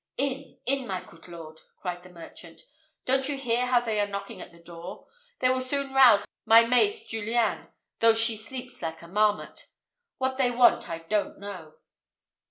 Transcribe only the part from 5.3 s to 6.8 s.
They will soon rouse my